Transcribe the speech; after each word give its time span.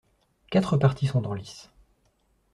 Quatre 0.49 0.77
partis 0.77 1.05
sont 1.05 1.25
en 1.25 1.35
lice. 1.35 1.69